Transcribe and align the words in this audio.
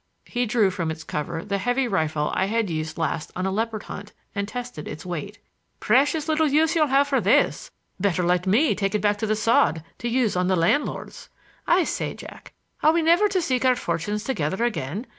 He 0.25 0.47
drew 0.47 0.71
from 0.71 0.89
its 0.89 1.03
cover 1.03 1.45
the 1.45 1.59
heavy 1.59 1.87
rifle 1.87 2.31
I 2.33 2.45
had 2.45 2.71
used 2.71 2.97
last 2.97 3.31
on 3.35 3.45
a 3.45 3.51
leopard 3.51 3.83
hunt 3.83 4.13
and 4.33 4.47
tested 4.47 4.87
its 4.87 5.05
weight. 5.05 5.37
"Precious 5.79 6.27
little 6.27 6.47
use 6.47 6.73
you'll 6.75 6.87
have 6.87 7.07
for 7.07 7.21
this! 7.21 7.69
Better 7.99 8.23
let 8.23 8.47
me 8.47 8.73
take 8.73 8.95
it 8.95 9.01
back 9.03 9.19
to 9.19 9.27
The 9.27 9.35
Sod 9.35 9.83
to 9.99 10.09
use 10.09 10.35
on 10.35 10.47
the 10.47 10.55
landlords. 10.55 11.29
I 11.67 11.83
say, 11.83 12.15
Jack, 12.15 12.53
are 12.81 12.93
we 12.93 13.03
never 13.03 13.27
to 13.27 13.43
seek 13.43 13.63
our 13.63 13.75
fortunes 13.75 14.23
together 14.23 14.63
again? 14.63 15.05